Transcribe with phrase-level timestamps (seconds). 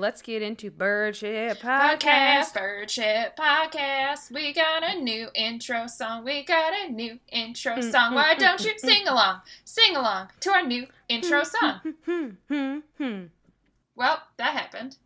[0.00, 2.54] let's get into Birdship Podcast, Podcast.
[2.54, 4.30] Birdship Podcast.
[4.32, 6.24] We got a new intro song.
[6.24, 8.14] We got a new intro song.
[8.14, 9.42] Why don't you sing along?
[9.64, 11.80] Sing along to our new intro song.
[12.06, 13.24] Hmm, hmm, hmm.
[13.94, 14.96] Well, that happened.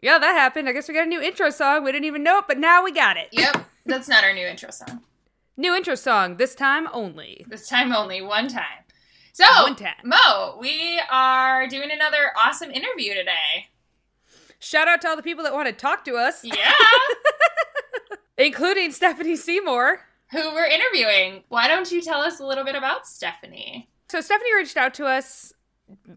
[0.00, 0.68] Yeah, that happened.
[0.68, 1.82] I guess we got a new intro song.
[1.82, 3.28] We didn't even know it, but now we got it.
[3.32, 5.02] Yep, that's not our new intro song.
[5.56, 7.46] New intro song, this time only.
[7.48, 8.82] This time only, one time.
[9.32, 9.94] So, One time.
[10.02, 13.68] Mo, we are doing another awesome interview today.
[14.58, 16.72] Shout out to all the people that want to talk to us, Yeah.
[18.38, 20.00] including Stephanie Seymour.
[20.32, 21.44] Who we're interviewing.
[21.48, 23.88] Why don't you tell us a little bit about Stephanie?
[24.08, 25.52] So Stephanie reached out to us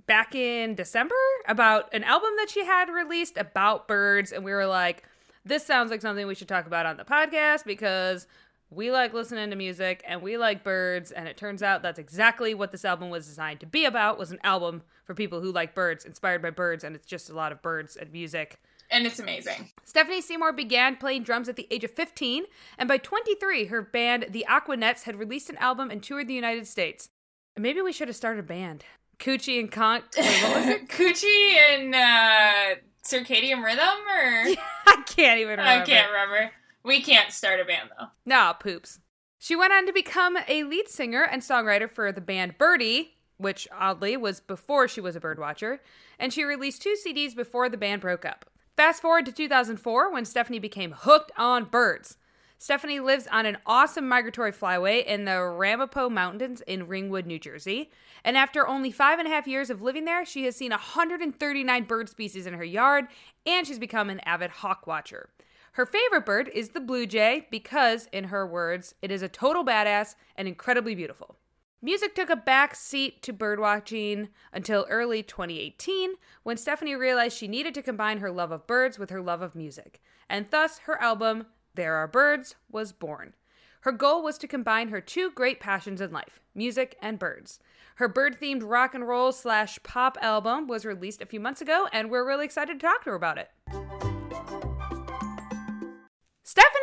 [0.08, 1.16] back in December
[1.48, 5.04] about an album that she had released about birds, and we were like,
[5.46, 8.28] "This sounds like something we should talk about on the podcast because
[8.70, 12.54] we like listening to music and we like birds." And it turns out that's exactly
[12.54, 15.76] what this album was designed to be about: was an album for people who like
[15.76, 18.60] birds, inspired by birds, and it's just a lot of birds and music.
[18.90, 19.72] And it's amazing.
[19.84, 22.46] Stephanie Seymour began playing drums at the age of 15,
[22.78, 26.68] and by 23, her band, the Aquanettas, had released an album and toured the United
[26.68, 27.10] States.
[27.58, 28.86] Maybe we should have started a band.
[29.20, 30.04] Coochie and Conch.
[30.18, 30.88] Wait, what was it?
[30.90, 34.56] Coochie and uh, circadian rhythm, or
[34.88, 35.84] I can't even remember.
[35.84, 36.52] I can't remember.
[36.88, 38.06] We can't start a band though.
[38.26, 39.00] Nah, poops.
[39.38, 43.68] She went on to become a lead singer and songwriter for the band Birdie, which
[43.78, 45.80] oddly was before she was a birdwatcher,
[46.18, 48.46] and she released two CDs before the band broke up.
[48.78, 52.16] Fast forward to 2004 when Stephanie became hooked on birds.
[52.58, 57.92] Stephanie lives on an awesome migratory flyway in the Ramapo Mountains in Ringwood, New Jersey.
[58.24, 61.84] And after only five and a half years of living there, she has seen 139
[61.84, 63.08] bird species in her yard,
[63.46, 65.30] and she's become an avid hawk watcher.
[65.78, 69.64] Her favorite bird is the blue jay because, in her words, it is a total
[69.64, 71.36] badass and incredibly beautiful.
[71.84, 77.76] Music took a back seat to birdwatching until early 2018 when Stephanie realized she needed
[77.76, 81.46] to combine her love of birds with her love of music, and thus her album,
[81.76, 83.36] There Are Birds, was born.
[83.82, 87.60] Her goal was to combine her two great passions in life music and birds.
[87.98, 91.88] Her bird themed rock and roll slash pop album was released a few months ago,
[91.94, 93.52] and we're really excited to talk to her about it.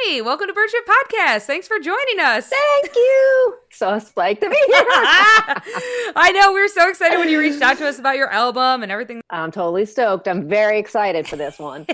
[0.04, 1.42] Stephanie, welcome to Birdship Podcast.
[1.42, 2.48] Thanks for joining us.
[2.48, 3.54] Thank you.
[3.70, 4.84] So psyched to be here.
[6.16, 8.82] I know we were so excited when you reached out to us about your album
[8.82, 9.22] and everything.
[9.30, 10.28] I'm totally stoked.
[10.28, 11.86] I'm very excited for this one.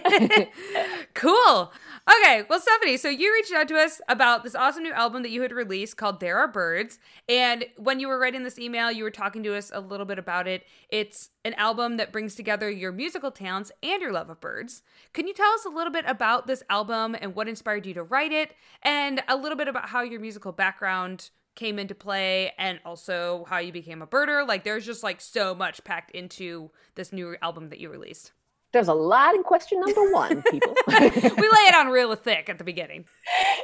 [1.15, 1.73] cool.
[2.09, 5.31] Okay, well, Stephanie, so you reached out to us about this awesome new album that
[5.31, 6.99] you had released called There Are Birds.
[7.29, 10.19] And when you were writing this email, you were talking to us a little bit
[10.19, 10.65] about it.
[10.89, 14.83] It's an album that brings together your musical talents and your love of birds.
[15.13, 18.03] Can you tell us a little bit about this album and what inspired you to
[18.03, 22.81] write it, and a little bit about how your musical background came into play and
[22.85, 24.47] also how you became a birder?
[24.47, 28.33] Like, there's just like so much packed into this new album that you released.
[28.73, 30.75] There's a lot in question number one, people.
[30.89, 33.05] we lay it on real thick at the beginning.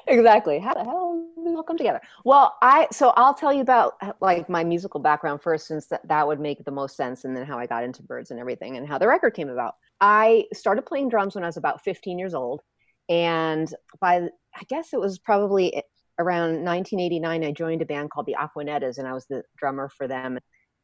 [0.06, 0.58] exactly.
[0.58, 2.00] How the hell did it all come together?
[2.24, 6.06] Well, I so I'll tell you about uh, like my musical background first, since that,
[6.08, 8.76] that would make the most sense, and then how I got into birds and everything,
[8.76, 9.76] and how the record came about.
[10.00, 12.62] I started playing drums when I was about 15 years old,
[13.08, 15.82] and by I guess it was probably eh,
[16.18, 20.08] around 1989, I joined a band called the Aquanettas, and I was the drummer for
[20.08, 20.38] them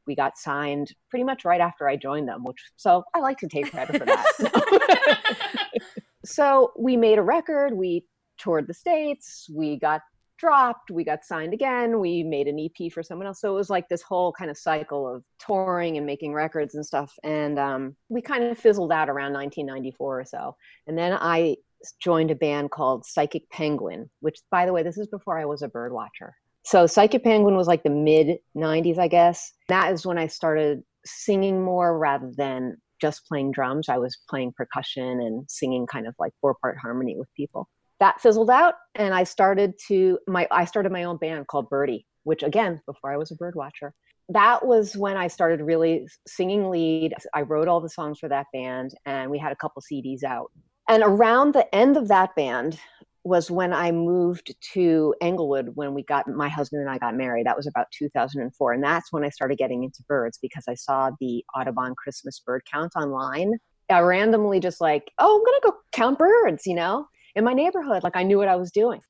[0.07, 3.49] we got signed pretty much right after I joined them, which so I like to
[3.49, 5.69] take credit for that.
[6.25, 8.07] so we made a record, we
[8.39, 10.03] toured the states, we got
[10.39, 13.41] dropped, we got signed again, we made an EP for someone else.
[13.41, 16.85] So it was like this whole kind of cycle of touring and making records and
[16.85, 17.15] stuff.
[17.23, 20.57] And um, we kind of fizzled out around 1994 or so.
[20.89, 21.57] And then I
[22.01, 25.63] joined a band called Psychic Penguin, which, by the way, this is before I was
[25.63, 26.35] a bird watcher.
[26.65, 29.53] So Psychic Penguin was like the mid 90s, I guess.
[29.69, 33.89] That is when I started singing more rather than just playing drums.
[33.89, 37.69] I was playing percussion and singing kind of like four part harmony with people.
[37.99, 42.07] That fizzled out and I started to my I started my own band called Birdie,
[42.25, 43.93] which again, before I was a bird watcher.
[44.29, 47.13] That was when I started really singing lead.
[47.35, 50.51] I wrote all the songs for that band and we had a couple CDs out.
[50.89, 52.79] And around the end of that band,
[53.25, 57.47] was when I moved to Englewood when we got my husband and I got married.
[57.47, 58.73] That was about 2004.
[58.73, 62.63] And that's when I started getting into birds because I saw the Audubon Christmas bird
[62.71, 63.53] count online.
[63.91, 67.53] I randomly just like, oh, I'm going to go count birds, you know, in my
[67.53, 68.03] neighborhood.
[68.03, 69.01] Like I knew what I was doing.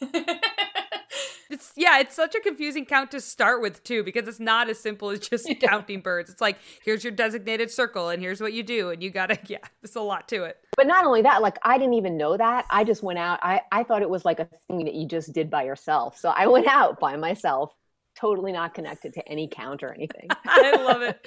[1.54, 4.78] it's yeah, it's such a confusing count to start with too because it's not as
[4.78, 5.54] simple as just yeah.
[5.54, 6.28] counting birds.
[6.28, 9.38] It's like here's your designated circle and here's what you do and you got to
[9.46, 10.58] yeah, there's a lot to it.
[10.76, 12.66] But not only that, like I didn't even know that.
[12.68, 13.38] I just went out.
[13.42, 16.18] I I thought it was like a thing that you just did by yourself.
[16.18, 17.72] So I went out by myself
[18.16, 20.28] totally not connected to any count or anything.
[20.44, 21.18] I love it.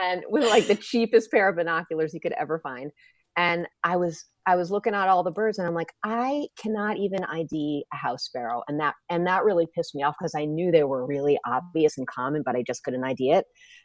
[0.00, 2.90] and with like the cheapest pair of binoculars you could ever find.
[3.36, 6.98] and I was I was looking at all the birds and I'm like, I cannot
[6.98, 8.62] even ID a house sparrow.
[8.68, 11.98] And that and that really pissed me off because I knew they were really obvious
[11.98, 13.44] and common, but I just couldn't ID it.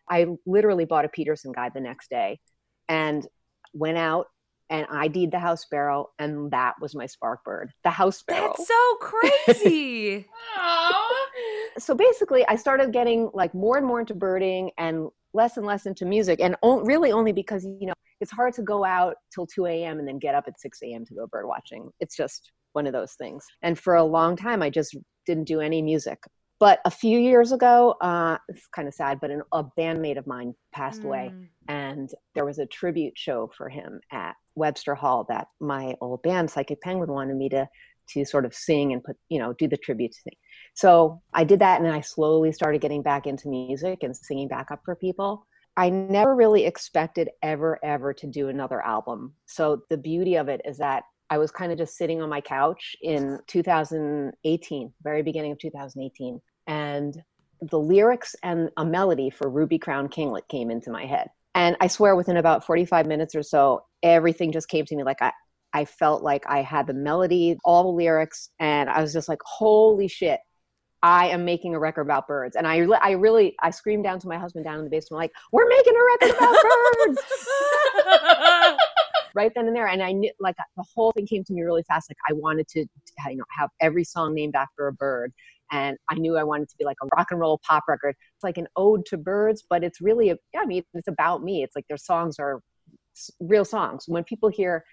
[0.09, 2.39] I literally bought a Peterson guide the next day
[2.87, 3.27] and
[3.73, 4.27] went out
[4.69, 8.53] and ID'd the house sparrow, and that was my spark bird, the house sparrow.
[8.57, 10.27] That's so crazy.
[11.77, 15.85] so basically, I started getting like more and more into birding and less and less
[15.85, 19.65] into music, and really only because you know it's hard to go out till 2
[19.65, 19.99] a.m.
[19.99, 21.05] and then get up at 6 a.m.
[21.05, 21.89] to go bird watching.
[21.99, 23.45] It's just one of those things.
[23.63, 24.95] And for a long time, I just
[25.25, 26.19] didn't do any music.
[26.59, 30.27] But a few years ago, uh, it's kind of sad, but an, a bandmate of
[30.27, 31.05] mine passed mm.
[31.05, 31.33] away,
[31.67, 36.51] and there was a tribute show for him at Webster Hall that my old band,
[36.51, 37.67] Psychic Penguin, wanted me to
[38.09, 40.33] to sort of sing and put, you know, do the tribute thing.
[40.73, 44.71] So I did that, and I slowly started getting back into music and singing back
[44.71, 45.45] up for people.
[45.77, 49.33] I never really expected ever, ever to do another album.
[49.45, 52.41] So the beauty of it is that I was kind of just sitting on my
[52.41, 57.23] couch in 2018, very beginning of 2018, and
[57.61, 61.29] the lyrics and a melody for Ruby Crown Kinglet came into my head.
[61.55, 65.21] And I swear within about 45 minutes or so, everything just came to me like
[65.21, 65.31] I,
[65.73, 69.39] I felt like I had the melody, all the lyrics, and I was just like,
[69.45, 70.39] holy shit,
[71.03, 72.55] I am making a record about birds.
[72.55, 75.31] And I, I really, I screamed down to my husband down in the basement, like,
[75.51, 76.55] we're making a record about
[77.05, 77.19] birds.
[79.35, 79.87] right then and there.
[79.87, 82.09] And I knew, like, the whole thing came to me really fast.
[82.09, 82.85] Like, I wanted to,
[83.29, 85.33] you know, have every song named after a bird.
[85.71, 88.15] And I knew I wanted to be like a rock and roll pop record.
[88.35, 91.43] It's like an ode to birds, but it's really, a, yeah, I mean, it's about
[91.43, 91.63] me.
[91.63, 92.61] It's like their songs are
[93.39, 94.03] real songs.
[94.07, 94.83] When people hear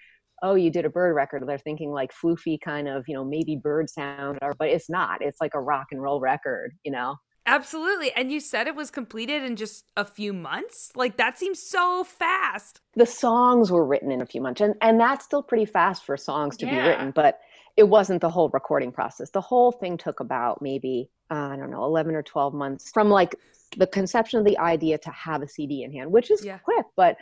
[0.43, 1.43] oh, you did a bird record.
[1.47, 5.21] They're thinking like floofy kind of, you know, maybe bird sound, or, but it's not.
[5.21, 7.15] It's like a rock and roll record, you know?
[7.45, 8.11] Absolutely.
[8.11, 10.91] And you said it was completed in just a few months?
[10.95, 12.79] Like that seems so fast.
[12.95, 14.61] The songs were written in a few months.
[14.61, 16.71] And and that's still pretty fast for songs to yeah.
[16.71, 17.39] be written, but
[17.75, 19.31] it wasn't the whole recording process.
[19.31, 23.09] The whole thing took about maybe uh, I don't know, 11 or 12 months from
[23.09, 23.35] like
[23.77, 26.57] the conception of the idea to have a CD in hand, which is yeah.
[26.59, 27.17] quick, but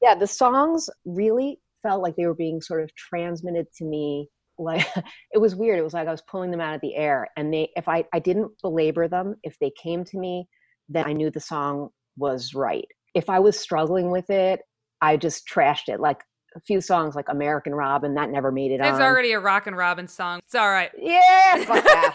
[0.00, 4.86] yeah, the songs really felt like they were being sort of transmitted to me like
[5.32, 5.78] it was weird.
[5.78, 8.04] It was like i was pulling them out of the air and they if i
[8.12, 10.48] i didn't belabor them if they came to me
[10.88, 12.86] then i knew the song was right.
[13.14, 14.60] If i was struggling with it
[15.00, 16.22] i just trashed it like
[16.54, 19.02] a few songs like american robin that never made it it's on.
[19.02, 20.40] already a rock and robin song.
[20.44, 20.90] It's all right.
[20.98, 21.56] Yeah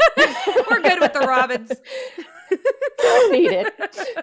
[0.70, 1.72] we're good with the robins.
[3.00, 3.74] Don't need it.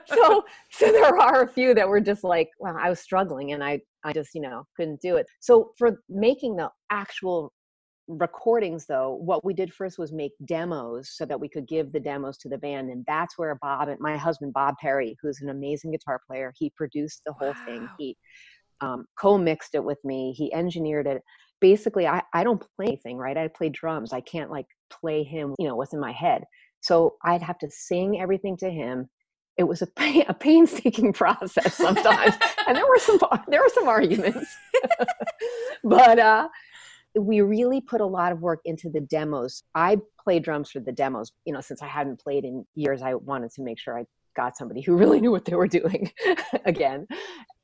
[0.07, 3.63] So so there are a few that were just like well i was struggling and
[3.63, 5.27] i I just, you know, couldn't do it.
[5.41, 7.53] So for making the actual
[8.07, 11.99] recordings though what we did first was make demos so that we could give the
[11.99, 15.49] demos to the band and that's where bob and my husband bob perry who's an
[15.49, 17.65] amazing guitar player he produced the whole wow.
[17.65, 18.15] thing he
[18.81, 20.33] um, co-mixed it with me.
[20.37, 21.23] He engineered it.
[21.61, 23.37] Basically I, I don't play anything right?
[23.37, 24.13] I play drums.
[24.13, 26.45] I can't like play him you know what's in my head.
[26.81, 29.09] So i'd have to sing everything to him
[29.57, 32.35] it was a, pain, a painstaking process sometimes.
[32.67, 33.19] And there were some
[33.49, 34.55] there were some arguments.
[35.87, 36.49] But uh,
[37.15, 39.63] we really put a lot of work into the demos.
[39.75, 43.15] I played drums for the demos you know since i hadn't played in years i
[43.15, 44.05] wanted to make sure i
[44.35, 46.11] got somebody who really knew what they were doing
[46.65, 47.07] again.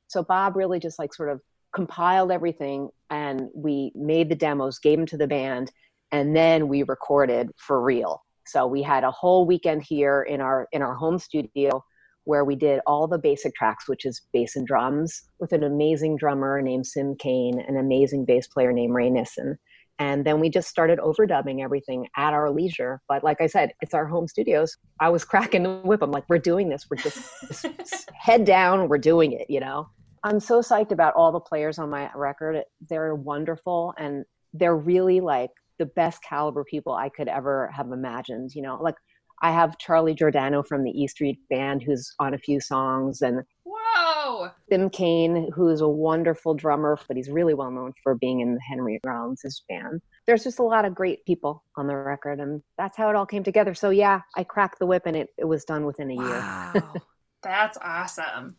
[0.07, 1.41] So bob really just like sort of
[1.73, 5.71] compiled everything and we made the demos gave them to the band
[6.11, 8.21] and then we recorded for real
[8.51, 11.83] so we had a whole weekend here in our in our home studio
[12.25, 16.17] where we did all the basic tracks, which is bass and drums, with an amazing
[16.17, 19.57] drummer named Sim Cain, an amazing bass player named Ray Nissen.
[19.97, 23.01] And then we just started overdubbing everything at our leisure.
[23.07, 24.77] But like I said, it's our home studios.
[24.99, 26.01] I was cracking the whip.
[26.01, 26.87] I'm like, we're doing this.
[26.89, 28.87] We're just, just head down.
[28.87, 29.89] We're doing it, you know?
[30.23, 32.63] I'm so psyched about all the players on my record.
[32.89, 38.51] They're wonderful and they're really like the best caliber people I could ever have imagined.
[38.53, 38.93] You know, like
[39.41, 43.41] I have Charlie Giordano from the E Street Band who's on a few songs, and
[43.65, 48.59] whoa, Sim Cain, who's a wonderful drummer, but he's really well known for being in
[48.69, 50.01] Henry Rollins' band.
[50.27, 53.25] There's just a lot of great people on the record, and that's how it all
[53.25, 53.73] came together.
[53.73, 56.71] So yeah, I cracked the whip, and it, it was done within a wow.
[56.75, 56.83] year.
[57.43, 58.57] that's awesome.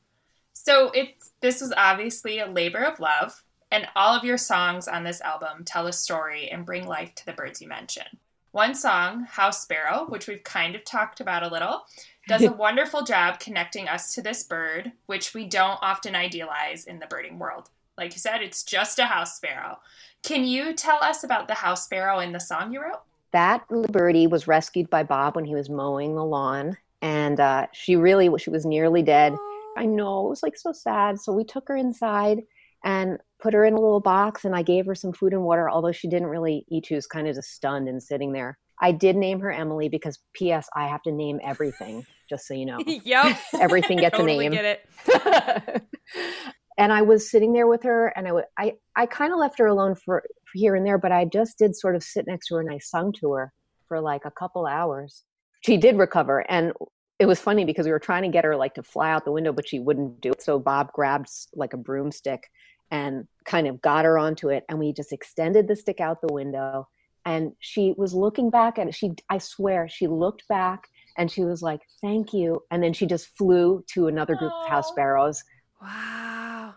[0.54, 3.40] So it's this was obviously a labor of love
[3.72, 7.26] and all of your songs on this album tell a story and bring life to
[7.26, 8.04] the birds you mention.
[8.50, 11.86] One song, House Sparrow, which we've kind of talked about a little,
[12.28, 16.98] does a wonderful job connecting us to this bird, which we don't often idealize in
[16.98, 17.70] the birding world.
[17.96, 19.78] Like you said, it's just a house sparrow.
[20.22, 23.00] Can you tell us about the house sparrow in the song you wrote?
[23.32, 27.96] That birdie was rescued by Bob when he was mowing the lawn, and uh, she
[27.96, 29.34] really she was nearly dead.
[29.78, 31.18] I know it was like so sad.
[31.18, 32.42] So we took her inside
[32.84, 35.68] and put her in a little box and I gave her some food and water,
[35.68, 36.86] although she didn't really eat.
[36.86, 38.58] She was kind of just stunned and sitting there.
[38.80, 40.68] I did name her Emily because P.S.
[40.74, 42.78] I have to name everything, just so you know.
[42.86, 43.38] yep.
[43.60, 44.52] Everything gets totally a name.
[44.52, 45.82] Get it.
[46.78, 49.58] and I was sitting there with her and I would I, I kind of left
[49.58, 52.48] her alone for, for here and there, but I just did sort of sit next
[52.48, 53.52] to her and I sung to her
[53.86, 55.22] for like a couple hours.
[55.64, 56.72] She did recover and
[57.20, 59.30] it was funny because we were trying to get her like to fly out the
[59.30, 60.42] window, but she wouldn't do it.
[60.42, 62.50] So Bob grabbed like a broomstick
[62.92, 66.32] and kind of got her onto it and we just extended the stick out the
[66.32, 66.86] window
[67.24, 70.86] and she was looking back at it she i swear she looked back
[71.18, 74.68] and she was like thank you and then she just flew to another group of
[74.68, 75.42] house sparrows
[75.80, 76.74] Wow.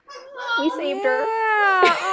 [0.60, 1.20] we saved yeah.
[1.20, 1.26] her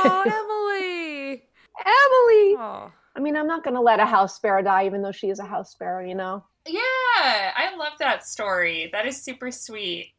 [0.04, 1.42] Oh, Emily.
[1.78, 2.92] emily Oh.
[3.16, 5.38] i mean i'm not going to let a house sparrow die even though she is
[5.38, 8.88] a house sparrow you know Yeah, I love that story.
[8.92, 10.12] That is super sweet.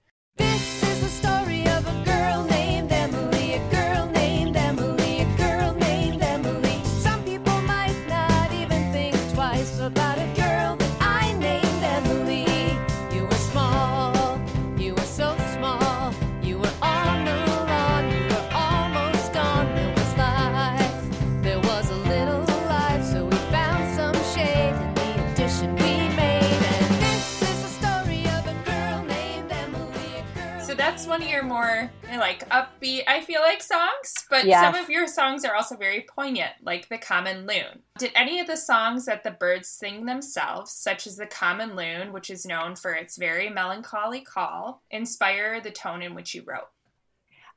[31.13, 34.63] One of your more like upbeat, I feel like songs, but Yes.
[34.63, 37.83] some of your songs are also very poignant, like the Common Loon.
[37.99, 42.13] Did any of the songs that the birds sing themselves, such as the Common Loon,
[42.13, 46.69] which is known for its very melancholy call, inspire the tone in which you wrote?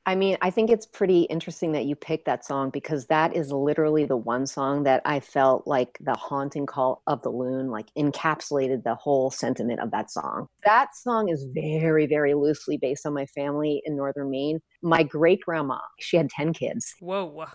[0.07, 3.51] I mean, I think it's pretty interesting that you picked that song because that is
[3.51, 7.87] literally the one song that I felt like the haunting call of the loon like
[7.97, 10.47] encapsulated the whole sentiment of that song.
[10.63, 14.61] That song is very, very loosely based on my family in northern Maine.
[14.81, 17.45] My great grandma, she had 10 kids Whoa.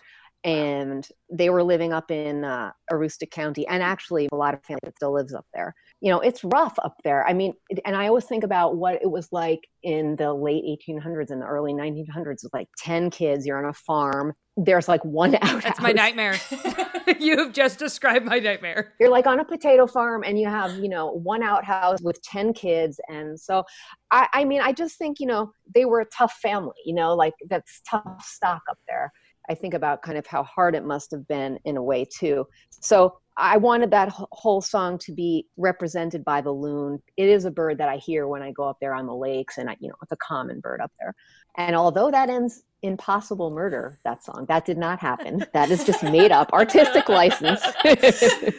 [0.44, 4.80] and they were living up in uh, Aroostook County, and actually a lot of family
[4.84, 5.74] that still lives up there.
[6.02, 7.24] You know, it's rough up there.
[7.26, 7.54] I mean,
[7.84, 11.46] and I always think about what it was like in the late 1800s and the
[11.46, 12.42] early 1900s.
[12.42, 14.34] With like 10 kids, you're on a farm.
[14.56, 15.62] There's like one outhouse.
[15.62, 16.36] That's my nightmare.
[17.20, 18.94] You've just described my nightmare.
[18.98, 22.52] You're like on a potato farm, and you have you know one outhouse with 10
[22.52, 23.64] kids, and so
[24.10, 26.74] I, I mean, I just think you know they were a tough family.
[26.84, 29.12] You know, like that's tough stock up there.
[29.48, 32.46] I think about kind of how hard it must have been in a way too.
[32.70, 37.02] So I wanted that whole song to be represented by the loon.
[37.16, 39.58] It is a bird that I hear when I go up there on the lakes,
[39.58, 41.14] and I, you know, it's a common bird up there.
[41.56, 45.44] And although that ends in possible murder, that song that did not happen.
[45.52, 47.60] That is just made up, artistic license.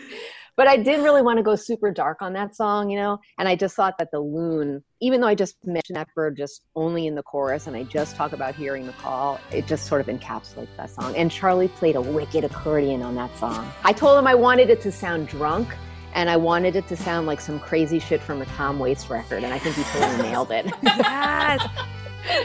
[0.56, 3.20] but I did really want to go super dark on that song, you know.
[3.40, 6.62] And I just thought that the loon, even though I just mentioned that bird just
[6.76, 10.02] only in the chorus, and I just talk about hearing the call, it just sort
[10.02, 11.16] of encapsulates that song.
[11.16, 13.72] And Charlie played a wicked accordion on that song.
[13.84, 15.68] I told him I wanted it to sound drunk.
[16.16, 19.44] And I wanted it to sound like some crazy shit from a Tom Waits record,
[19.44, 20.72] and I think he totally nailed it.
[20.84, 21.68] Yes.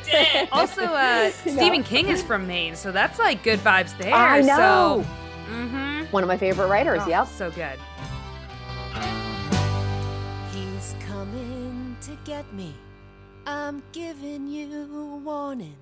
[0.06, 0.48] did.
[0.52, 4.14] Also, uh, Stephen King is from Maine, so that's like good vibes there.
[4.14, 5.04] I know.
[5.04, 6.04] So, mm-hmm.
[6.12, 7.02] One of my favorite writers.
[7.04, 7.26] Oh, yep.
[7.26, 7.78] So good.
[12.02, 12.74] To get me.
[13.46, 15.76] I'm giving you a warning.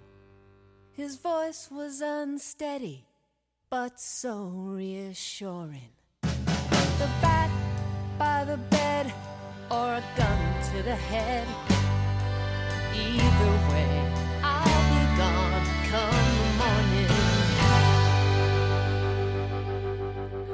[0.92, 3.04] His voice was unsteady,
[3.68, 5.92] but so reassuring.
[6.22, 7.50] The bat
[8.18, 9.12] by the bed,
[9.70, 11.46] or a gun to the head.
[12.94, 13.95] Either way,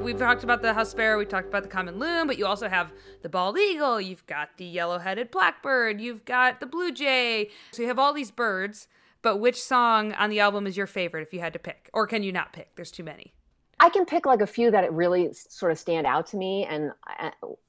[0.03, 2.67] We've talked about the house sparrow, we talked about the common loon, but you also
[2.67, 2.91] have
[3.21, 7.49] the bald eagle, you've got the yellow-headed blackbird, you've got the blue jay.
[7.71, 8.89] So you have all these birds,
[9.21, 11.89] but which song on the album is your favorite if you had to pick?
[11.93, 12.75] Or can you not pick?
[12.75, 13.33] There's too many.
[13.79, 16.91] I can pick like a few that really sort of stand out to me and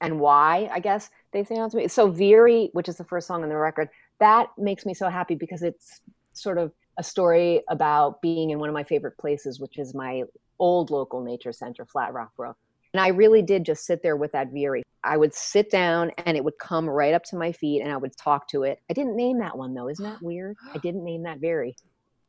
[0.00, 1.88] and why I guess they stand out to me.
[1.88, 3.88] So Veery, which is the first song on the record,
[4.18, 6.00] that makes me so happy because it's
[6.32, 10.22] sort of a story about being in one of my favorite places, which is my
[10.64, 12.56] old local nature center, Flat Rock Brook.
[12.94, 14.82] And I really did just sit there with that Veery.
[15.02, 17.98] I would sit down and it would come right up to my feet and I
[17.98, 18.80] would talk to it.
[18.88, 19.88] I didn't name that one though.
[19.90, 20.56] Isn't that weird?
[20.74, 21.76] I didn't name that Veery.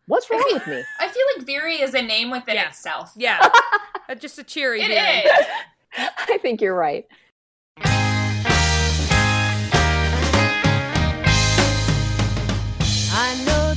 [0.07, 0.83] What's wrong with me?
[0.99, 2.67] I feel like Veery is a name within Yeah.
[2.67, 3.13] itself.
[3.15, 3.47] Yeah.
[4.19, 4.81] Just a cheery.
[4.81, 5.19] It veery.
[5.19, 5.45] is.
[6.27, 7.05] I think you're right.
[13.17, 13.73] I know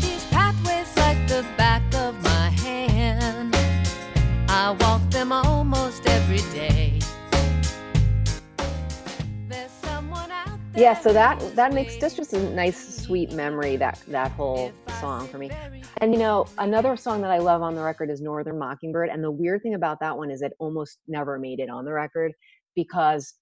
[10.79, 15.29] yeah so that that makes this just a nice sweet memory that that whole song
[15.29, 15.51] for me.
[15.99, 19.09] And you know, another song that I love on the record is Northern Mockingbird.
[19.11, 21.93] And the weird thing about that one is it almost never made it on the
[21.93, 22.33] record
[22.75, 23.35] because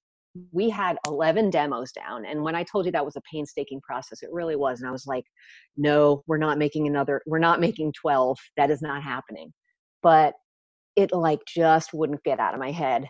[0.53, 2.27] we had 11 demos down.
[2.27, 4.81] And when I told you that was a painstaking process, it really was.
[4.81, 5.25] And I was like,
[5.77, 8.37] no, we're not making another, we're not making 12.
[8.57, 9.53] That is not happening.
[10.03, 10.35] But
[10.95, 13.07] it like just wouldn't get out of my head.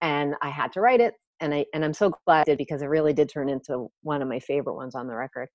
[0.00, 1.14] And I had to write it.
[1.42, 4.22] And I and I'm so glad I did because it really did turn into one
[4.22, 5.48] of my favorite ones on the record.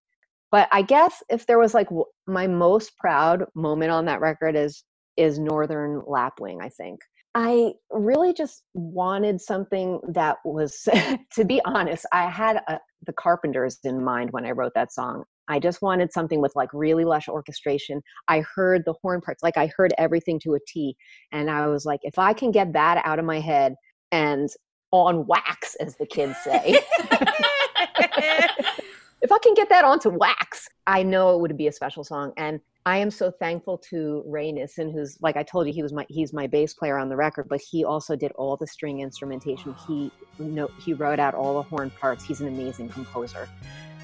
[0.52, 1.88] But i guess if there was like
[2.28, 4.84] my most proud moment on that record is
[5.18, 7.00] is northern lapwing i think.
[7.36, 10.88] I really just wanted something that was
[11.34, 15.24] to be honest i had a, the carpenters in mind when i wrote that song.
[15.50, 18.02] I just wanted something with like really lush orchestration.
[18.28, 20.96] I heard the horn parts like i heard everything to a t
[21.32, 23.76] and i was like if i can get that out of my head
[24.12, 24.50] and
[24.92, 26.80] on wax as the kids say
[29.22, 32.34] if I can get that onto wax, I know it would be a special song.
[32.38, 35.92] And I am so thankful to Ray Nissen, who's like I told you, he was
[35.92, 39.02] my he's my bass player on the record, but he also did all the string
[39.02, 39.76] instrumentation.
[39.88, 42.24] He know he wrote out all the horn parts.
[42.24, 43.50] He's an amazing composer.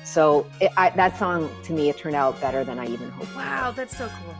[0.03, 3.33] So it, I, that song to me, it turned out better than I even hoped.
[3.35, 4.35] Wow, that's so cool.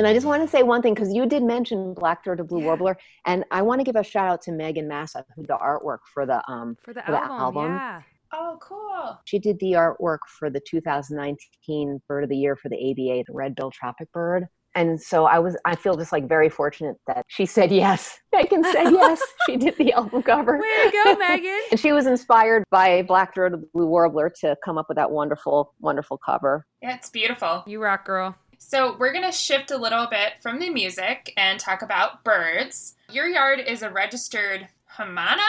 [0.00, 2.60] And I just want to say one thing because you did mention Black Throated Blue
[2.60, 2.68] Yeah.
[2.68, 5.58] Warbler, and I want to give a shout out to Megan Massa, who did the
[5.58, 7.72] artwork for the um For the For the album, album.
[7.74, 8.02] yeah.
[8.32, 9.18] Oh, cool.
[9.26, 13.32] she did the artwork for the 2019 Bird of the Year for the ABA, the
[13.34, 14.46] red-billed tropic bird.
[14.74, 18.18] And so I was, I feel just like very fortunate that she said yes.
[18.32, 19.20] Megan said yes.
[19.44, 20.56] she did the album cover.
[20.58, 21.60] Way to go, Megan.
[21.72, 25.74] And she was inspired by Black Throated Blue Warbler to come up with that wonderful,
[25.78, 26.64] wonderful cover.
[26.80, 27.64] Yeah, it's beautiful.
[27.66, 28.34] You rock, girl.
[28.62, 32.94] So, we're going to shift a little bit from the music and talk about birds.
[33.10, 35.48] Your yard is a registered Hamana,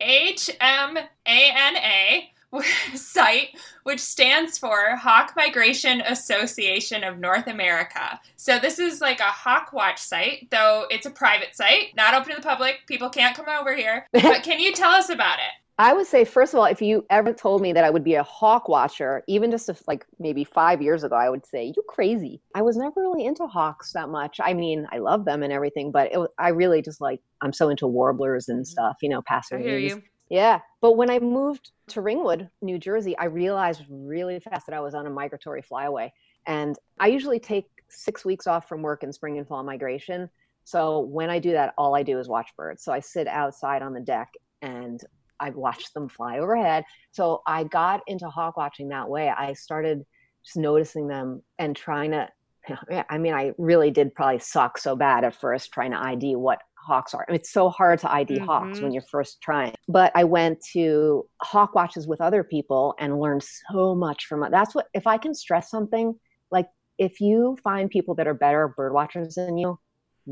[0.00, 2.30] H M A N A
[2.94, 3.48] site,
[3.82, 8.20] which stands for Hawk Migration Association of North America.
[8.36, 12.30] So, this is like a hawk watch site, though it's a private site, not open
[12.30, 12.86] to the public.
[12.86, 14.06] People can't come over here.
[14.12, 15.61] But can you tell us about it?
[15.78, 18.14] I would say, first of all, if you ever told me that I would be
[18.14, 21.82] a hawk watcher, even just if, like maybe five years ago, I would say, you
[21.88, 22.42] crazy.
[22.54, 24.38] I was never really into hawks that much.
[24.42, 27.70] I mean, I love them and everything, but it, I really just like, I'm so
[27.70, 30.02] into warblers and stuff, you know, passerines.
[30.28, 30.60] Yeah.
[30.80, 34.94] But when I moved to Ringwood, New Jersey, I realized really fast that I was
[34.94, 36.12] on a migratory flyaway.
[36.46, 40.30] And I usually take six weeks off from work in spring and fall migration.
[40.64, 42.84] So when I do that, all I do is watch birds.
[42.84, 44.32] So I sit outside on the deck
[44.62, 45.02] and
[45.42, 46.84] I watch them fly overhead.
[47.10, 49.28] So I got into hawk watching that way.
[49.28, 50.04] I started
[50.44, 52.28] just noticing them and trying to.
[53.10, 56.60] I mean, I really did probably suck so bad at first trying to ID what
[56.76, 57.24] hawks are.
[57.28, 58.82] I mean, it's so hard to ID hawks Mhm.
[58.82, 59.74] when you're first trying.
[59.88, 64.50] But I went to hawk watches with other people and learned so much from it.
[64.52, 66.14] That's what if I can stress something
[66.50, 69.78] like if you find people that are better bird watchers than you,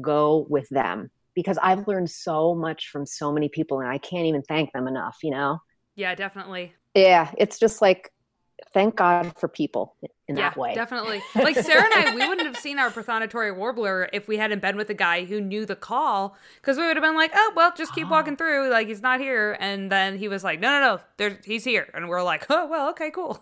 [0.01, 4.27] go with them because I've learned so much from so many people and I can't
[4.27, 5.59] even thank them enough, you know?
[5.95, 6.75] Yeah, definitely.
[6.95, 8.11] Yeah, it's just like
[8.73, 9.97] thank God for people
[10.29, 10.75] in yeah, that way.
[10.75, 11.23] definitely.
[11.35, 14.77] Like Sarah and I, we wouldn't have seen our prothonotary warbler if we hadn't been
[14.77, 17.73] with a guy who knew the call, because we would have been like, "Oh, well,
[17.77, 18.71] just keep walking through.
[18.71, 21.89] Like he's not here." And then he was like, "No, no, no, there's he's here,"
[21.95, 23.41] and we're like, "Oh, well, okay, cool."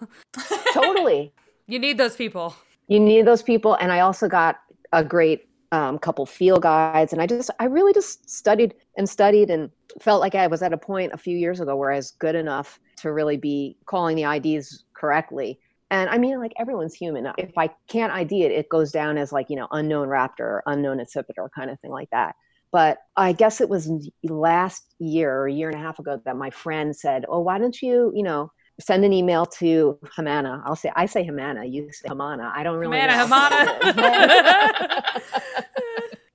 [0.73, 1.33] totally.
[1.71, 2.57] You need those people.
[2.87, 4.59] You need those people and I also got
[4.91, 9.51] a great um, couple field guides and I just I really just studied and studied
[9.51, 12.13] and felt like I was at a point a few years ago where I was
[12.13, 15.61] good enough to really be calling the IDs correctly.
[15.91, 17.29] And I mean, like everyone's human.
[17.39, 20.63] If I can't ID it, it goes down as like, you know, unknown raptor or
[20.67, 22.35] unknown accipiter kind of thing like that.
[22.71, 23.91] But I guess it was
[24.23, 27.59] last year or a year and a half ago that my friend said, Oh, why
[27.59, 30.63] don't you, you know, send an email to Hamana.
[30.65, 32.53] I'll say, I say Hamana, you say Hamana.
[32.55, 33.81] I don't really Hamana.
[33.81, 35.03] Hamana.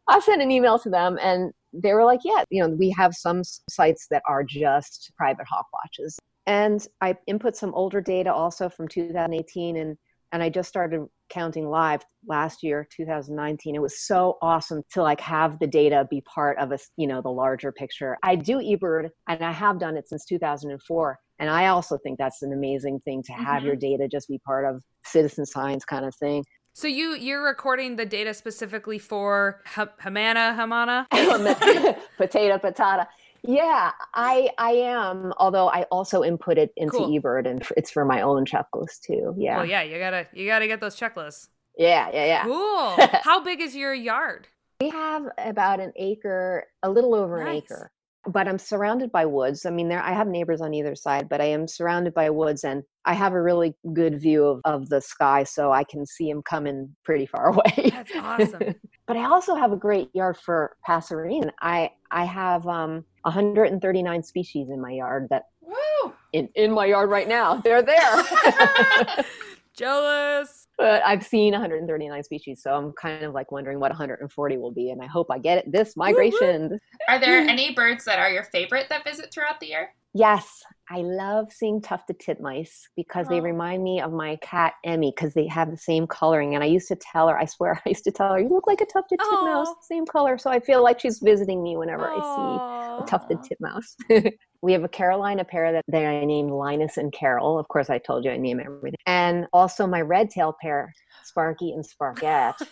[0.08, 3.13] I sent an email to them and they were like, yeah, you know, we have
[3.13, 6.19] some sites that are just private hawk watches.
[6.45, 9.97] And I input some older data also from 2018 and
[10.34, 13.75] and I just started counting live last year, 2019.
[13.75, 17.21] It was so awesome to like have the data be part of a, you know,
[17.21, 18.17] the larger picture.
[18.23, 21.19] I do eBird and I have done it since 2004.
[21.39, 23.65] And I also think that's an amazing thing to have Mhm.
[23.65, 26.43] your data just be part of citizen science kind of thing.
[26.76, 31.06] so you you're recording the data specifically for Ha- Hamana, Hamana.
[32.17, 33.06] potato patata
[33.43, 35.34] Yeah, I I am.
[35.38, 37.10] Although I also input it into Cool.
[37.10, 39.36] eBird, and it's for my own checklist too.
[39.38, 41.50] Yeah, Well, yeah, you gotta you gotta get those checklists.
[41.78, 42.43] yeah, yeah, yeah.
[42.43, 42.96] Cool.
[43.30, 44.48] How big is your yard?
[44.82, 47.91] We have about an acre, a little over an acre.
[48.25, 49.65] But I'm surrounded by woods.
[49.65, 52.63] I mean, there I have neighbors on either side, but I am surrounded by woods,
[52.63, 56.31] and I have a really good view of, of the sky, so I can see
[56.31, 57.89] them coming pretty far away.
[57.91, 58.75] That's awesome.
[59.07, 61.51] but I also have a great yard for passerine.
[61.62, 66.13] I I have um 139 species in my yard that Woo!
[66.33, 67.55] in, in my yard right now.
[67.57, 68.23] They're there.
[69.75, 70.62] Jealous.
[70.84, 74.91] But I've seen 139 species, so I'm kind of like wondering what 140 will be,
[74.91, 76.78] and I hope I get it this migration.
[77.08, 79.93] Are there any birds that are your favorite that visit throughout the year?
[80.15, 85.34] Yes, I love seeing tufted titmice because they remind me of my cat Emmy because
[85.34, 86.54] they have the same coloring.
[86.54, 88.67] And I used to tell her, I swear, I used to tell her, you look
[88.67, 90.38] like a tufted titmouse, same color.
[90.38, 93.95] So I feel like she's visiting me whenever I see a tufted titmouse.
[94.62, 97.58] we have a Carolina pair that they I named Linus and Carol.
[97.58, 98.99] Of course, I told you I name everything.
[99.08, 102.54] And also my red tail pair, Sparky and Sparkette.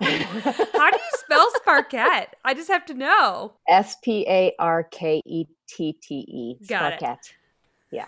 [0.00, 2.28] How do you spell Sparkette?
[2.44, 3.54] I just have to know.
[3.68, 6.66] S P A R K E T T E.
[6.66, 7.34] Got it.
[7.90, 8.06] Yeah.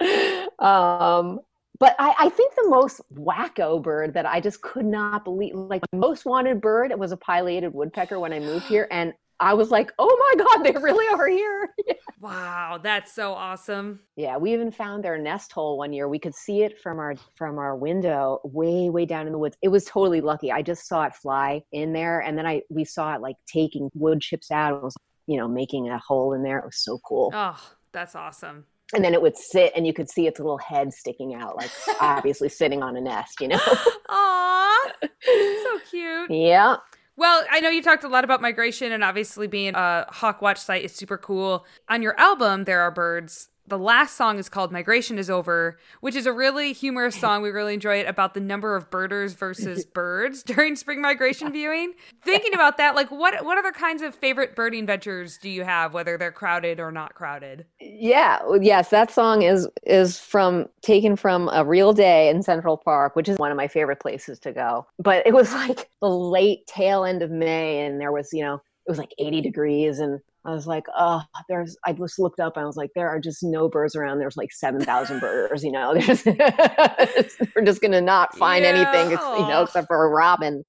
[0.58, 1.40] um,
[1.80, 5.82] but I, I think the most wacko bird that I just could not believe, like
[5.92, 9.70] my most wanted bird, was a pileated woodpecker when I moved here, and I was
[9.70, 11.74] like, "Oh my god, they really are here!"
[12.20, 14.00] Wow, that's so awesome.
[14.16, 16.08] yeah, we even found their nest hole one year.
[16.08, 19.56] We could see it from our from our window, way way down in the woods.
[19.62, 20.50] It was totally lucky.
[20.50, 23.88] I just saw it fly in there, and then I we saw it like taking
[23.94, 24.74] wood chips out.
[24.74, 24.96] It was
[25.28, 26.58] you know making a hole in there.
[26.58, 27.30] It was so cool.
[27.32, 27.60] Oh,
[27.92, 28.64] that's awesome.
[28.94, 31.70] and then it would sit and you could see its little head sticking out like
[32.00, 33.60] obviously sitting on a nest you know
[34.08, 36.30] Aw, so cute.
[36.30, 36.76] yeah
[37.16, 40.58] Well, I know you talked a lot about migration, and obviously being a Hawk Watch
[40.58, 41.66] site is super cool.
[41.88, 46.14] On your album, There Are Birds, the last song is called Migration is Over, which
[46.14, 47.42] is a really humorous song.
[47.42, 51.94] We really enjoy it about the number of birders versus birds during spring migration viewing.
[52.24, 55.94] Thinking about that, like what what other kinds of favorite birding ventures do you have,
[55.94, 57.66] whether they're crowded or not crowded?
[57.80, 63.16] yeah yes that song is is from taken from a real day in central park
[63.16, 66.66] which is one of my favorite places to go but it was like the late
[66.66, 70.20] tail end of may and there was you know it was like 80 degrees and
[70.48, 71.76] I was like, oh, there's.
[71.84, 74.18] I just looked up and I was like, there are just no birds around.
[74.18, 75.62] There's like seven thousand birds.
[75.62, 76.24] You know, there's.
[76.24, 80.64] we're just gonna not find anything, you know, except for a robin.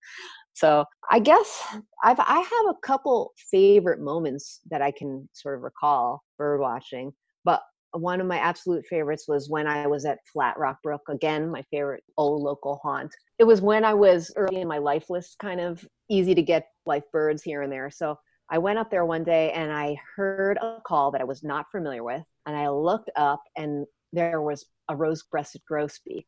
[0.53, 1.63] So I guess
[2.03, 7.13] I've I have a couple favorite moments that I can sort of recall bird watching,
[7.45, 7.61] but
[7.93, 11.63] one of my absolute favorites was when I was at Flat Rock Brook again, my
[11.71, 13.15] favorite old local haunt.
[13.39, 16.67] It was when I was early in my life list, kind of easy to get
[16.85, 17.89] life birds here and there.
[17.89, 18.17] So
[18.51, 21.69] I went up there one day and I heard a call that I was not
[21.71, 26.25] familiar with, and I looked up and there was a rose-breasted grosbeak.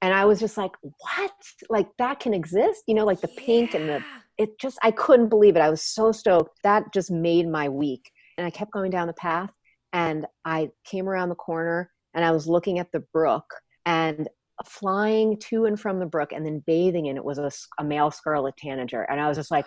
[0.00, 1.32] And I was just like, what?
[1.70, 2.84] Like that can exist?
[2.86, 4.04] You know, like the pink and the
[4.36, 5.62] it just I couldn't believe it.
[5.62, 6.58] I was so stoked.
[6.62, 8.10] That just made my week.
[8.36, 9.50] And I kept going down the path
[9.92, 13.46] and I came around the corner and I was looking at the brook
[13.86, 14.28] and
[14.66, 17.38] flying to and from the brook and then bathing in it was
[17.78, 19.66] a male scarlet tanager and I was just like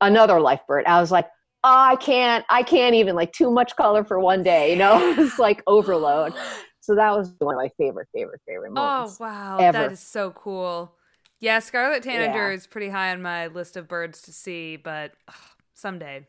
[0.00, 0.84] another life bird.
[0.86, 1.26] I was like,
[1.64, 4.98] I can't, I can't even like too much color for one day, you know?
[5.18, 6.34] it's like overload.
[6.80, 9.16] So that was one of my favorite, favorite, favorite oh, moments.
[9.18, 9.72] Oh wow, ever.
[9.72, 10.92] that is so cool.
[11.40, 12.54] Yeah, scarlet tanager Yeah.
[12.54, 15.34] is pretty high on my list of birds to see, but ugh,
[15.72, 16.26] someday,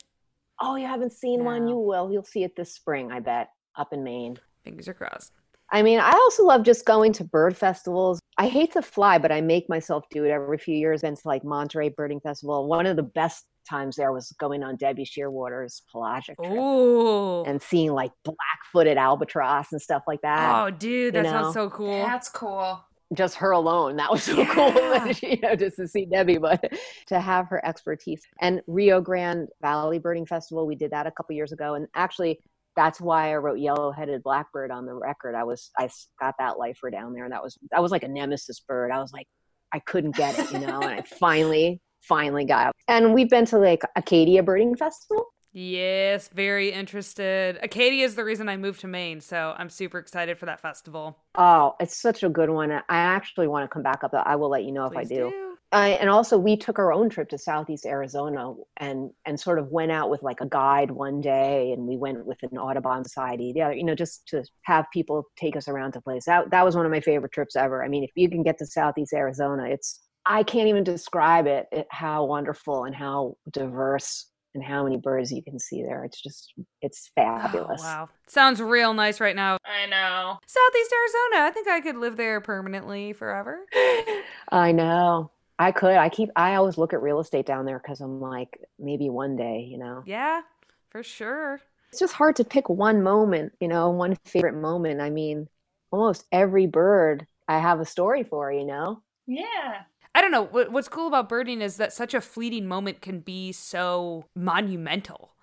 [0.62, 1.68] Oh, you haven't seen one?
[1.68, 2.10] You will.
[2.12, 4.38] You'll see it this spring, I bet, up in Maine.
[4.64, 5.34] fingers are crossed.
[5.72, 8.20] I mean, I also love just going to bird festivals.
[8.38, 11.02] I hate to fly, but I make myself do it every few years.
[11.02, 12.68] Been to like Monterey Birding Festival.
[12.68, 17.44] One of the best times there was going on Debbie Shearwater's pelagic trip Ooh.
[17.44, 20.64] and seeing like black-footed albatross and stuff like that.
[20.64, 22.04] Oh, dude, that you sounds so cool.
[22.04, 22.84] That's cool.
[23.14, 24.72] Just her alone, that was so cool.
[25.22, 26.64] You know, just to see Debbie, but
[27.08, 28.22] to have her expertise.
[28.42, 32.40] And Rio Grande Valley Birding Festival, we did that a couple years ago, and actually.
[32.78, 35.34] That's why I wrote yellow-headed blackbird on the record.
[35.34, 35.88] I was I
[36.20, 38.92] got that lifer down there, and that was that was like a nemesis bird.
[38.92, 39.28] I was like,
[39.76, 42.72] I couldn't get it, you know, and I finally finally got.
[42.88, 45.28] And we've been to like Acadia Birding Festival.
[45.58, 47.58] Yes, very interested.
[47.64, 51.18] Acadia is the reason I moved to Maine, so I'm super excited for that festival.
[51.36, 52.72] Oh, it's such a good one.
[52.72, 54.14] I actually want to come back up.
[54.14, 55.32] I will let you know if I Please do.
[55.72, 59.58] I, uh, and also, we took our own trip to Southeast Arizona and and sort
[59.58, 63.04] of went out with like a guide one day, and we went with an Audubon
[63.04, 63.74] Society the other.
[63.74, 66.26] You know, just to have people take us around to place.
[66.26, 67.84] That that was one of my favorite trips ever.
[67.84, 71.68] I mean, if you can get to Southeast Arizona, it's I can't even describe it,
[71.72, 76.04] it how wonderful and how diverse and how many birds you can see there.
[76.04, 77.82] It's just it's Oh, fabulous.
[77.82, 78.10] wow.
[78.28, 79.58] Sounds real nice right now.
[79.66, 80.40] I know.
[80.48, 81.48] Southeast Arizona.
[81.48, 83.60] I think I could live there permanently forever.
[84.52, 85.32] I know.
[85.58, 85.96] I could.
[85.96, 86.30] I keep.
[86.36, 89.78] I always look at real estate down there because I'm like, maybe one day, you
[89.78, 90.04] know.
[90.06, 90.42] Yeah,
[90.90, 91.62] for sure.
[91.92, 95.02] It's just hard to pick one moment, you know, one favorite moment.
[95.02, 95.48] I mean,
[95.92, 99.02] almost every bird I have a story for, you know.
[99.28, 99.84] Yeah.
[100.16, 100.46] I don't know.
[100.46, 105.34] What's cool about birding is that such a fleeting moment can be so monumental.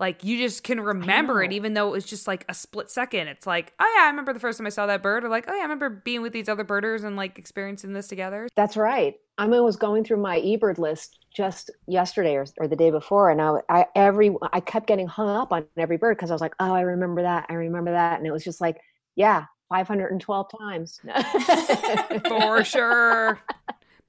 [0.00, 3.28] Like you just can remember it, even though it was just like a split second.
[3.28, 5.44] It's like, oh yeah, I remember the first time I saw that bird, or like,
[5.48, 8.48] oh yeah, I remember being with these other birders and like experiencing this together.
[8.56, 9.14] That's right.
[9.36, 13.42] I was going through my eBird list just yesterday or, or the day before, and
[13.42, 16.54] I, I every I kept getting hung up on every bird because I was like,
[16.58, 18.80] oh, I remember that, I remember that, and it was just like,
[19.14, 21.00] yeah, 512 times.
[22.28, 23.38] for sure.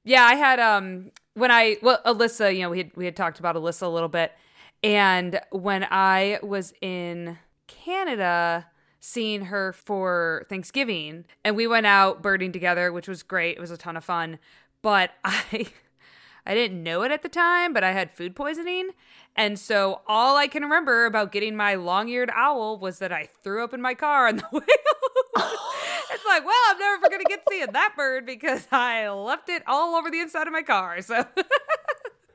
[0.03, 3.39] Yeah, I had um when I well Alyssa, you know, we had we had talked
[3.39, 4.31] about Alyssa a little bit,
[4.83, 7.37] and when I was in
[7.67, 8.67] Canada
[8.99, 13.57] seeing her for Thanksgiving, and we went out birding together, which was great.
[13.57, 14.39] It was a ton of fun,
[14.81, 15.67] but I
[16.45, 18.89] I didn't know it at the time, but I had food poisoning.
[19.35, 23.63] And so all I can remember about getting my long-eared owl was that I threw
[23.63, 24.65] up in my car on the way.
[26.11, 29.63] it's like, well, I'm never going to get seeing that bird because I left it
[29.67, 31.01] all over the inside of my car.
[31.01, 31.25] So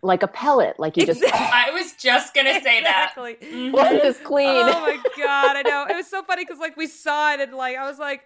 [0.03, 3.13] like a pellet, like you just I was just gonna say that.
[3.17, 3.37] exactly.
[3.41, 3.73] Mm-hmm.
[3.73, 4.47] one is clean.
[4.49, 5.87] Oh my god, I know.
[5.89, 8.25] It was so funny because like we saw it and like I was like,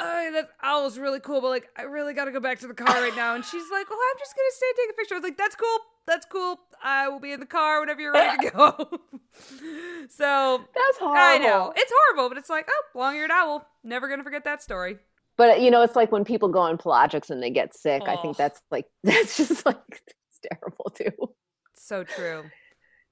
[0.00, 2.74] oh, that owl's really cool, but like I really got to go back to the
[2.74, 3.34] car right now.
[3.34, 5.14] And she's like, well, I'm just gonna stay and take a picture.
[5.14, 6.60] I was like, that's cool, that's cool.
[6.82, 8.76] I will be in the car whenever you're ready to go.
[10.08, 11.16] so That's horrible.
[11.20, 13.66] I know it's horrible, but it's like, oh, long-eared owl.
[13.82, 14.98] Never gonna forget that story.
[15.36, 18.02] But you know, it's like when people go on pelagics and they get sick.
[18.06, 18.22] I Oh.
[18.22, 19.76] think that's like that's just like
[20.06, 21.34] it's terrible too.
[21.74, 22.44] So true.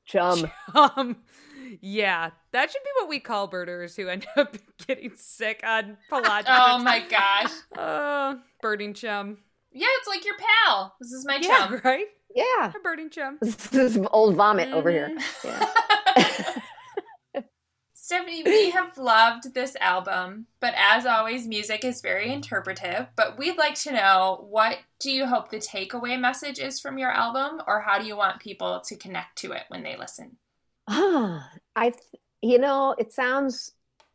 [0.05, 0.51] Chum.
[0.75, 1.17] Um,
[1.81, 4.57] yeah, that should be what we call birders who end up
[4.87, 6.47] getting sick on pelagic.
[6.49, 7.53] Oh my gosh.
[7.77, 9.39] Uh, birding chum.
[9.73, 10.95] Yeah, it's like your pal.
[11.01, 11.81] This is my Yeah, chum.
[11.85, 12.07] right.
[12.35, 12.69] Yeah.
[12.75, 13.39] A birding chum.
[13.41, 15.11] This is old vomit over here.
[15.17, 15.23] Mhm.
[15.45, 17.43] Yeah.
[17.95, 23.07] Stephanie, we have loved this album, but as always, music is very interpretive.
[23.17, 27.11] But we'd like to know what do you hope the takeaway message is from your
[27.11, 30.37] album, or how do you want people to connect to it when they listen?
[30.89, 31.93] Ah, I,
[32.43, 33.73] you know, it sounds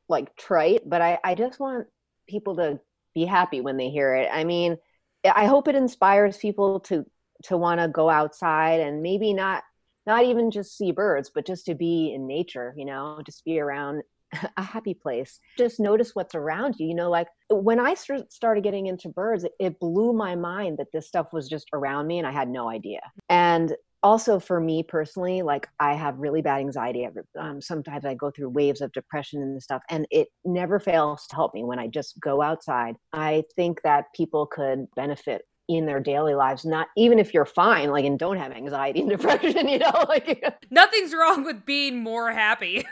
[0.10, 1.88] like trite, but I, I just want
[2.28, 2.80] people to
[3.14, 4.30] be happy when they hear it.
[4.32, 4.78] I mean,
[5.26, 7.06] I hope it inspires people to
[7.44, 9.64] to want to go outside and maybe not
[10.06, 12.74] not even just see birds, but just to be in nature.
[12.78, 14.04] You know, just be around
[14.58, 15.40] a happy place.
[15.58, 16.88] Just notice what's around you.
[16.88, 20.92] You know, like when I st- started getting into birds, it blew my mind that
[20.94, 23.02] this stuff was just around me and I had no idea.
[23.30, 27.08] And also for me personally like i have really bad anxiety
[27.40, 31.36] um, sometimes i go through waves of depression and stuff and it never fails to
[31.36, 32.96] help me when i just go outside.
[33.14, 37.90] I think that people could benefit in their daily lives not even if you're fine
[37.90, 42.32] like and don't have anxiety and depression you know like Nothing's wrong with being more
[42.32, 42.86] happy.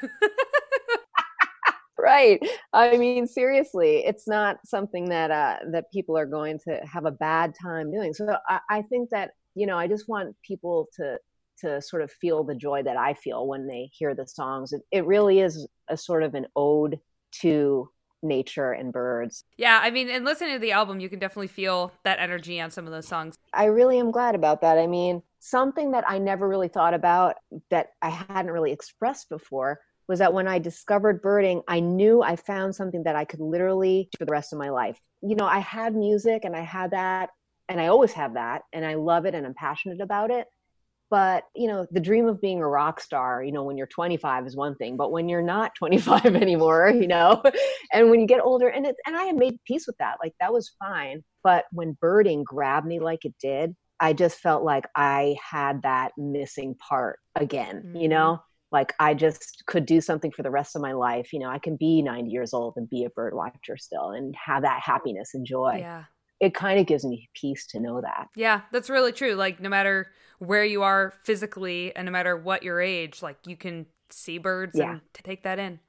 [1.97, 2.39] right.
[2.73, 7.11] I mean seriously it's not something that uh that people are going to have a
[7.11, 8.13] bad time doing.
[8.13, 11.17] So i, I think that you know i just want people to
[11.57, 14.81] to sort of feel the joy that i feel when they hear the songs it,
[14.91, 16.99] it really is a sort of an ode
[17.31, 17.89] to
[18.21, 21.93] nature and birds yeah, I mean, and listening to the album, you can definitely feel
[22.03, 23.35] that energy on some of those songs.
[23.53, 24.77] I really am glad about that.
[24.77, 27.35] I mean, something that I never really thought about
[27.69, 32.35] that I hadn't really expressed before was that when I discovered birding, I knew I
[32.35, 34.99] found something that I could literally do for the rest of my life.
[35.21, 37.29] You know, I had music and I had that,
[37.69, 40.47] and I always have that, and I love it and I'm passionate about it.
[41.12, 44.47] But, you know, the dream of being a rock star, you know, when you're 25
[44.47, 47.43] is one thing, but when you're not 25 anymore, you know,
[47.93, 50.34] and when you get older, and it, and I had made peace with that, like
[50.39, 51.23] that was fine.
[51.43, 56.12] But when birding grabbed me like it did, I just felt like I had that
[56.17, 58.10] missing part again, you Mhm.
[58.10, 58.39] know?
[58.71, 61.32] Like I just could do something for the rest of my life.
[61.32, 64.36] You know, I can be 90 years old and be a bird watcher still and
[64.36, 65.78] have that happiness and joy.
[65.80, 66.04] Yeah.
[66.39, 68.27] It kind of gives me peace to know that.
[68.35, 69.35] Yeah, that's really true.
[69.35, 70.07] Like, no matter
[70.39, 74.73] where you are physically and no matter what your age, like, you can see birds
[74.77, 74.91] Yeah.
[74.91, 75.79] and to take that in.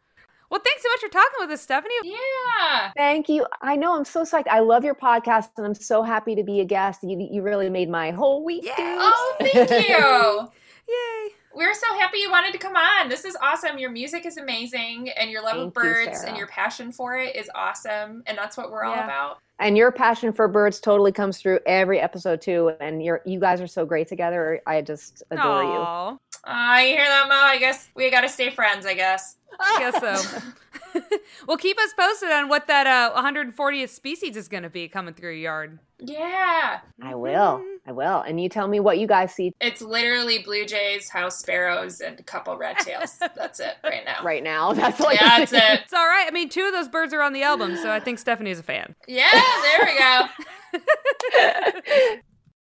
[0.48, 1.92] Well, thanks so much for talking with us, Stephanie.
[2.04, 2.92] Yeah.
[2.96, 3.44] Thank you.
[3.62, 4.46] I know I'm so psyched.
[4.48, 7.00] I love your podcast and I'm so happy to be a guest.
[7.02, 8.62] You, you really made my whole week.
[8.64, 8.70] Yay.
[8.76, 8.86] dude.
[9.00, 10.48] Oh, thank you.
[10.88, 11.34] Yay.
[11.56, 13.08] We're so happy you wanted to come on.
[13.08, 13.78] This is awesome.
[13.78, 17.16] Your music is amazing, and your love of Thank you, birds and your passion for
[17.16, 18.22] it is awesome.
[18.26, 19.38] And that's what we're all about.
[19.58, 23.58] and your passion for birds totally comes through every episode too and you're you guys
[23.62, 26.16] are so great together i just adore you Aw.
[26.44, 27.34] Ah, you hear that, Mo?
[27.34, 28.84] I guess we gotta stay friends.
[28.84, 29.36] I guess.
[29.58, 31.00] I guess so.
[31.48, 35.14] well, keep us posted on what that uh, 140th species is going to be coming
[35.14, 35.78] through your yard.
[35.98, 37.58] Yeah, I will.
[37.58, 37.88] Mm-hmm.
[37.88, 38.20] I will.
[38.20, 42.18] And you tell me what you guys see it's literally blue jays, house sparrows, and
[42.18, 43.18] a couple red tails.
[43.36, 44.22] That's it right now.
[44.22, 44.72] right now.
[44.74, 45.80] That's all Yeah, that's it.
[45.84, 46.26] It's all right.
[46.28, 48.62] I mean, two of those birds are on the album, so I think Stephanie's a
[48.62, 48.94] fan.
[49.06, 49.30] Yeah,
[49.62, 50.28] there
[50.72, 50.80] we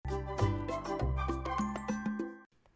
[0.09, 0.49] go.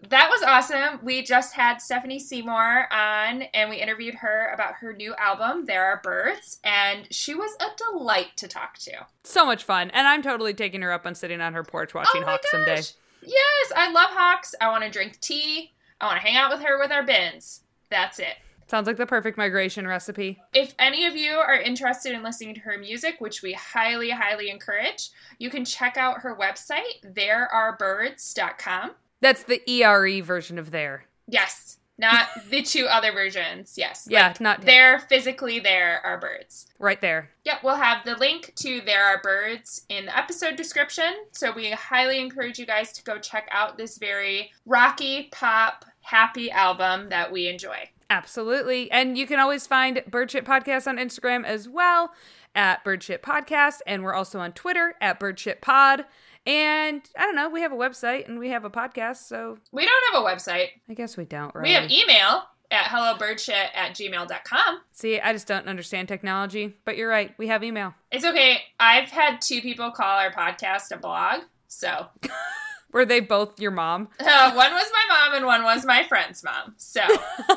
[0.08, 1.00] That was awesome.
[1.02, 5.84] We just had Stephanie Seymour on and we interviewed her about her new album, There
[5.84, 8.92] Are Birds, and she was a delight to talk to.
[9.24, 9.90] So much fun.
[9.90, 12.46] And I'm totally taking her up on sitting on her porch oh watching oh Hawks
[12.52, 12.52] gosh.
[12.52, 12.82] someday.
[13.22, 14.54] Yes, I love Hawks.
[14.60, 15.72] I want to drink tea.
[16.00, 17.62] I want to hang out with her with our bins.
[17.90, 18.36] That's it.
[18.68, 20.40] Sounds like the perfect migration recipe.
[20.52, 24.50] If any of you are interested in listening to her music, which we highly, highly
[24.50, 28.90] encourage, you can check out her website, therearebirds.com.
[29.20, 31.06] That's the ERE version of there.
[31.26, 33.74] Yes, not the two other versions.
[33.76, 34.06] Yes.
[34.10, 36.66] Yeah, like, not They're physically there are birds.
[36.78, 37.30] right there.
[37.44, 41.12] Yep, we'll have the link to There Are Birds in the episode description.
[41.32, 46.50] So we highly encourage you guys to go check out this very rocky, pop, happy
[46.50, 47.88] album that we enjoy.
[48.10, 48.90] Absolutely.
[48.92, 52.12] And you can always find Birdshit Podcast on Instagram as well
[52.54, 53.80] at Birdshit Podcast.
[53.86, 56.04] And we're also on Twitter at Birdshit Pod.
[56.46, 59.84] And I don't know, we have a website and we have a podcast, so We
[59.84, 60.68] don't have a website.
[60.88, 61.64] I guess we don't, right?
[61.64, 64.80] We have email at hellobirdshit at gmail.com.
[64.92, 67.34] See, I just don't understand technology, but you're right.
[67.38, 67.94] We have email.
[68.12, 68.60] It's okay.
[68.78, 71.42] I've had two people call our podcast a blog.
[71.68, 72.06] So
[72.92, 74.08] Were they both your mom?
[74.20, 76.74] uh, one was my mom and one was my friend's mom.
[76.78, 77.02] So,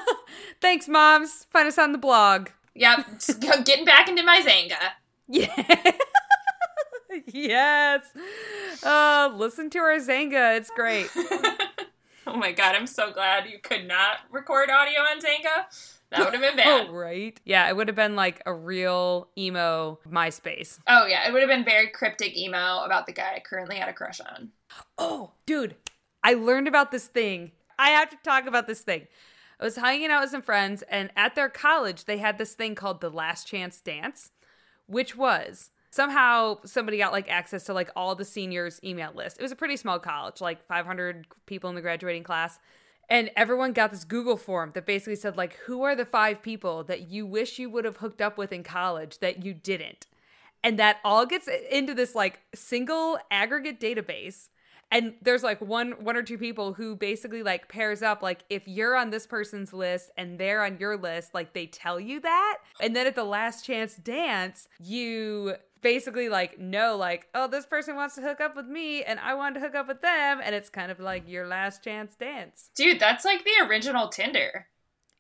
[0.62, 1.46] Thanks, moms.
[1.52, 2.50] Find us on the blog.
[2.76, 3.06] yep,
[3.64, 4.74] getting back into my Xanga.
[5.32, 5.92] Yeah.
[7.34, 8.06] yes.
[8.84, 10.58] Uh, listen to our Xanga.
[10.58, 11.10] It's great.
[12.28, 15.66] oh my god, I'm so glad you could not record audio on Xanga.
[16.12, 16.90] That would have been Oh, bad.
[16.90, 17.40] right.
[17.46, 20.80] Yeah, it would have been like a real emo MySpace.
[20.88, 23.90] Oh yeah, it would have been very cryptic emo about the guy I currently had
[23.90, 24.50] a crush on.
[24.98, 25.76] Oh, dude,
[26.24, 27.52] I learned about this thing.
[27.78, 29.08] I have to talk about this thing.
[29.60, 32.76] I was hanging out with some friends, and at their college, they had this thing
[32.76, 34.32] called the Last Chance Dance,
[34.88, 39.38] which was somehow somebody got like access to like all the seniors' email list.
[39.40, 42.60] It was a pretty small college, like 500 people in the graduating class.
[43.12, 46.84] And everyone got this Google form that basically said, like, who are the five people
[46.84, 50.06] that you wish you would have hooked up with in college that you didn't?
[50.64, 54.50] and that all gets into this like single aggregate database
[54.92, 58.68] and there's like one one or two people who basically like pairs up like if
[58.68, 62.58] you're on this person's list and they're on your list like they tell you that
[62.82, 67.96] and then at the last chance dance you basically like know like oh this person
[67.96, 70.54] wants to hook up with me and i want to hook up with them and
[70.56, 74.68] it's kind of like your last chance dance Dude, that's like the original Tinder.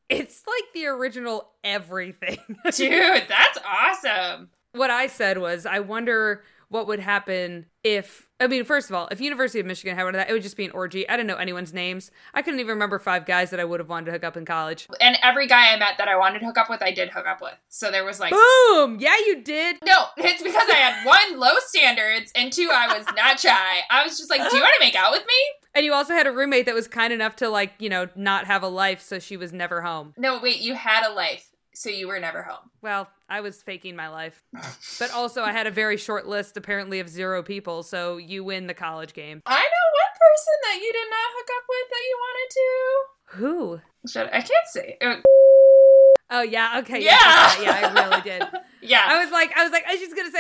[0.10, 2.40] it's like the original everything
[2.76, 4.50] Dude, that's awesome.
[4.74, 9.08] what I said was, I wonder what would happen if, I mean, first of all,
[9.12, 11.08] if University of Michigan had one of that, it would just be an orgy.
[11.10, 12.12] I didn't know anyone's names.
[12.34, 14.46] I couldn't even remember five guys that I would have wanted to hook up in
[14.46, 14.88] college.
[15.02, 17.26] And every guy I met that I wanted to hook up with, I did hook
[17.26, 17.56] up with.
[17.70, 18.98] So there was like Boom!
[19.00, 19.78] Yeah, you did.
[19.84, 23.80] No, it's because I had one low standards and two I was not shy.
[23.90, 25.34] I was just like, "Do you want to make out with me?"
[25.74, 28.46] And you also had a roommate that was kind enough to, like, you know, not
[28.46, 30.14] have a life, so she was never home.
[30.18, 32.70] No, wait, you had a life, so you were never home.
[32.82, 34.44] Well, I was faking my life.
[35.00, 38.68] But also, I had a very short list, apparently, of zero people, so you win
[38.68, 39.42] the college game.
[39.46, 42.70] I know one person that you did not hook up with that you wanted to.
[43.38, 43.82] Who?
[44.10, 44.98] Should I can't say.
[45.00, 45.16] Uh,
[46.32, 47.04] Oh, yeah, okay.
[47.04, 47.18] Yeah.
[47.60, 48.44] Yeah, yeah I really did.
[48.82, 50.40] yeah, I was like, I was like, I was just gonna say,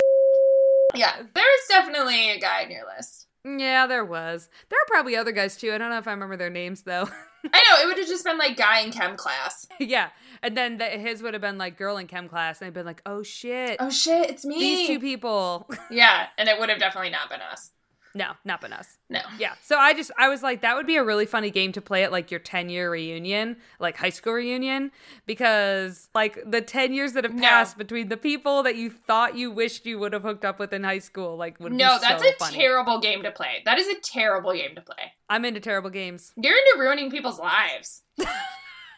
[0.95, 1.15] yeah.
[1.33, 3.27] There is definitely a guy on your list.
[3.45, 4.49] Yeah, there was.
[4.69, 5.71] There are probably other guys too.
[5.71, 7.09] I don't know if I remember their names though.
[7.53, 9.65] I know it would have just been like guy in chem class.
[9.79, 10.09] yeah,
[10.43, 12.85] and then the, his would have been like girl in chem class, and they'd been
[12.85, 14.59] like, "Oh shit, Oh shit, it's me.
[14.59, 17.71] these two people." Yeah, and it would have definitely not been us.
[18.15, 18.97] no, not been us.
[19.09, 19.21] No.
[19.37, 21.81] Yeah, so I just I was like, that would be a really funny game to
[21.81, 24.91] play at like your ten year reunion, like high school reunion,
[25.25, 27.41] because like the ten years that have No.
[27.41, 30.73] passed between the people that you thought you wished you would have hooked up with
[30.73, 32.57] in high school, like would No, be that's so a funny.
[32.57, 33.61] terrible game to play.
[33.65, 35.13] That is a terrible game to play.
[35.29, 36.31] I'm into terrible games.
[36.35, 38.01] You're into ruining people's lives.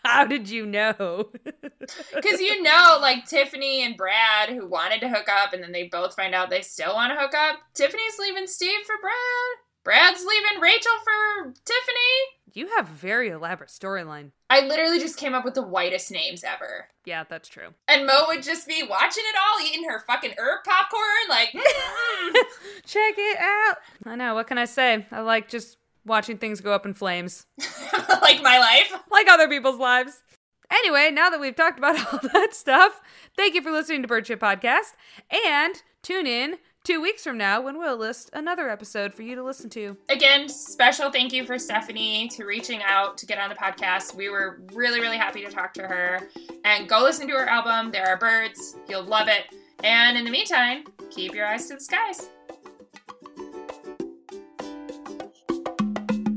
[0.05, 1.29] How did you know?
[2.13, 5.87] Because you know, like Tiffany and Brad, who wanted to hook up, and then they
[5.87, 7.57] both find out they still want to hook up.
[7.73, 9.13] Tiffany's leaving Steve for Brad.
[9.83, 12.53] Brad's leaving Rachel for Tiffany.
[12.53, 14.31] you have a very elaborate storyline.
[14.49, 16.87] I literally just came up with the whitest names ever.
[17.03, 17.69] Yeah, that's true.
[17.87, 22.33] And Mo would just be watching it all, eating her fucking herb popcorn, like, mm.
[22.85, 23.77] Check it out.
[24.05, 24.35] I know.
[24.35, 25.07] What can I say?
[25.11, 27.45] I like just watching things go up in flames,
[28.21, 29.01] like my life.
[29.11, 30.23] like other people's lives.
[30.71, 33.01] Anyway, now that we've talked about all that stuff,
[33.35, 34.93] thank you for listening to Birdshit Podcast.
[35.45, 39.43] And tune in two weeks from now when we'll list another episode for you to
[39.43, 39.97] listen to.
[40.09, 44.15] Again, special thank you for Stephanie to reaching out to get on the podcast.
[44.15, 46.29] We were really, really happy to talk to her.
[46.63, 48.77] And go listen to her album, There Are Birds.
[48.87, 49.53] You'll love it.
[49.83, 52.29] And in the meantime, keep your eyes to the skies.